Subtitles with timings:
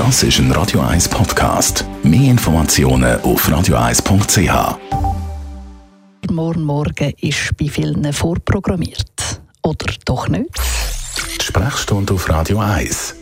[0.00, 1.84] Das ist ein Radio 1 Podcast.
[2.02, 4.78] Mehr Informationen auf radio1.ch.
[6.30, 9.42] Morgen Morgen ist bei vielen vorprogrammiert.
[9.62, 10.48] Oder doch nicht?
[11.38, 13.19] Die Sprechstunde auf Radio 1.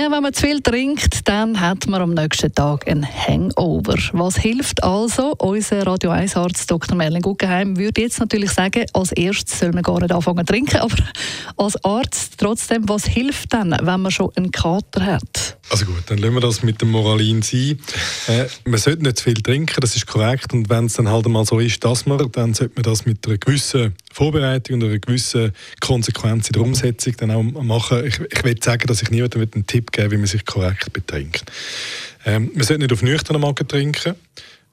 [0.00, 3.98] Ja, wenn man zu viel trinkt, dann hat man am nächsten Tag ein Hangover.
[4.14, 5.34] Was hilft also?
[5.36, 6.96] Unser Radio 1 Arzt Dr.
[6.96, 10.76] Merlin Guggenheim würde jetzt natürlich sagen, als erstes soll man gar nicht anfangen zu trinken,
[10.80, 10.96] aber
[11.58, 15.58] als Arzt trotzdem, was hilft dann, wenn man schon einen Kater hat?
[15.68, 17.78] Also gut, dann lassen wir das mit dem Moralin sein.
[18.26, 20.52] Äh, man sollte nicht zu viel trinken, das ist korrekt.
[20.54, 23.26] Und wenn es dann halt mal so ist, dass man, dann sollte man das mit
[23.26, 28.04] einer gewissen Vorbereitung und einer gewissen Konsequenz in der Umsetzung dann auch machen.
[28.04, 31.44] Ich, ich will sagen, dass ich niemandem einen Tipp gebe, wie man sich korrekt betrinkt.
[32.26, 34.14] Ähm, man sollte nicht auf nüchternen Magen trinken.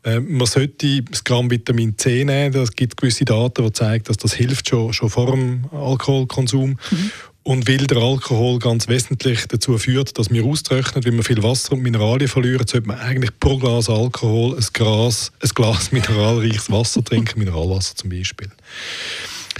[0.03, 2.55] Ähm, man sollte das Gramm Vitamin C nehmen.
[2.55, 6.71] Es gibt gewisse Daten, die zeigen, dass das hilft schon, schon vor dem Alkoholkonsum.
[6.71, 7.11] Mhm.
[7.43, 11.71] Und weil der Alkohol ganz wesentlich dazu führt, dass wir austrocknen, wenn wir viel Wasser
[11.71, 17.01] und Mineralien verlieren, sollte man eigentlich pro Glas Alkohol ein Glas, ein Glas mineralreiches Wasser
[17.01, 18.49] trinken, Mineralwasser zum Beispiel.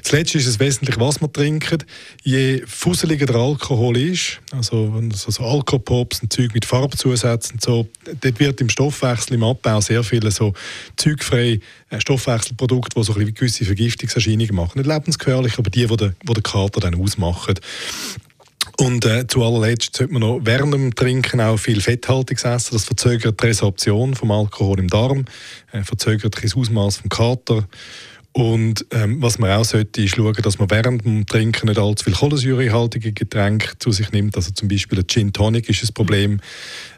[0.08, 1.86] Zuletzt ist es wesentlich, was man trinkt.
[2.24, 7.90] Je fusseliger der Alkohol ist, also, also Alkopops, ein Zeug mit Farbzusätzen so,
[8.22, 10.54] dort wird im Stoffwechsel, im Abbau sehr viele so
[10.96, 14.78] zeugfreie äh, Stoffwechselprodukte, die so ein gewisse Vergiftungserscheinungen machen.
[14.80, 17.56] Nicht lebensgefährlich, aber die, die den Kater dann ausmachen.
[18.80, 22.76] Und äh, zu allerletzt sollte man noch während dem Trinken auch viel Fetthaltiges essen.
[22.76, 25.26] Das verzögert die Resorption vom Alkohol im Darm,
[25.74, 27.68] äh, verzögert das Ausmaß vom Kater
[28.38, 32.04] und ähm, was man auch sollte, ist schauen, dass man während dem Trinken nicht allzu
[32.04, 34.36] viel kohlensäurehaltige Getränke zu sich nimmt.
[34.36, 36.40] Also zum Beispiel ein Gin Tonic ist ein Problem,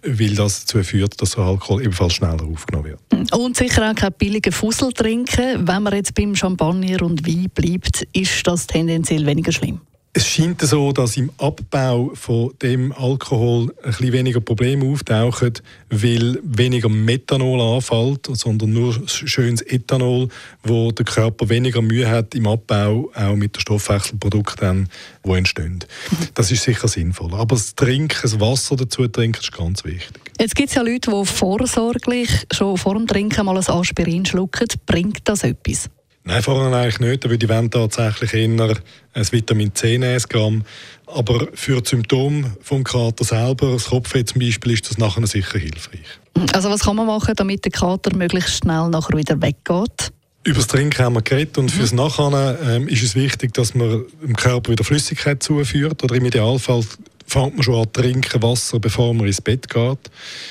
[0.04, 3.34] weil das dazu führt, dass der Alkohol ebenfalls schneller aufgenommen wird.
[3.34, 5.66] Und sicher auch kein billigen Fussel trinken.
[5.66, 9.80] Wenn man jetzt beim Champagner und Wein bleibt, ist das tendenziell weniger schlimm.
[10.12, 15.54] Es scheint so, dass im Abbau von dem Alkohol ein bisschen weniger Probleme auftauchen,
[15.92, 20.30] weil weniger Methanol anfällt, sondern nur schönes Ethanol,
[20.64, 24.89] wo der Körper weniger Mühe hat im Abbau, auch mit den Stoffwechselprodukten,
[25.26, 25.80] die entstehen.
[26.33, 27.33] Das ist sicher sinnvoll.
[27.36, 30.32] Aber das Trinken, das Wasser dazu trinken, ist ganz wichtig.
[30.39, 34.67] Jetzt gibt es ja Leute, die vorsorglich schon vor dem Trinken mal ein Aspirin schlucken.
[34.86, 35.89] Bringt das etwas?
[36.24, 37.26] Nein, vorher eigentlich nicht.
[37.26, 38.78] Da würde ich tatsächlich eher
[39.14, 40.64] ein Vitamin C nehmen.
[41.08, 45.58] Aber für die Symptome vom Kater selber, das Kopfweh zum Beispiel, ist das nachher sicher
[45.58, 46.06] hilfreich.
[46.54, 50.12] Also was kann man machen, damit der Kater möglichst schnell nachher wieder weggeht?
[50.44, 51.98] Über das Trinken haben wir geredet und fürs mhm.
[51.98, 56.84] Nachhinein ähm, ist es wichtig, dass man dem Körper wieder Flüssigkeit zuführt oder im Idealfall
[57.30, 60.00] fängt man schon an trinken Wasser, bevor man ins Bett geht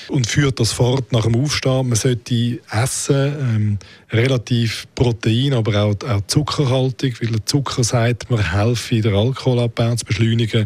[0.09, 1.89] und führt das fort nach dem Aufstehen.
[1.89, 3.79] Man sollte essen, ähm,
[4.13, 10.05] relativ Protein, aber auch, auch zuckerhaltig, weil der Zucker sagt, man helfe, den Alkoholabbau zu
[10.05, 10.63] beschleunigen.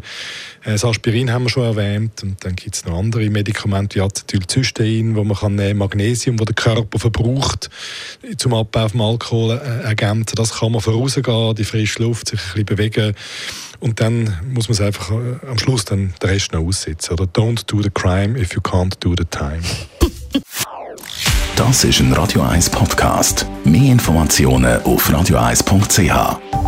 [0.64, 4.02] Äh, das Aspirin haben wir schon erwähnt und dann gibt es noch andere Medikamente wie
[4.02, 7.70] Acetylcystein, wo man kann nehmen, Magnesium, wo der Körper verbraucht
[8.36, 10.36] zum Abbau vom Alkohol äh, ergänzen.
[10.36, 13.14] Das kann man vorausgehen, die frische Luft, sich ein bisschen bewegen
[13.82, 17.14] und dann muss man es einfach äh, am Schluss dann den Rest noch aussitzen.
[17.14, 19.60] Oder don't do the crime if you can't do the time.
[21.56, 23.46] Das ist ein Radio 1 Podcast.
[23.64, 26.61] Mehr Informationen auf radio1.ch.